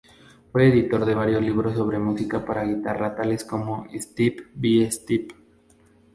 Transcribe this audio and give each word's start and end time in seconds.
Fue 0.51 0.67
editor 0.67 1.05
de 1.05 1.13
varios 1.13 1.43
libros 1.43 1.75
sobre 1.77 1.99
música 1.99 2.43
para 2.43 2.63
guitarra 2.65 3.15
tales 3.15 3.45
como 3.45 3.85
"Step 3.93 4.47
by 4.55 4.89
step. 4.91 5.31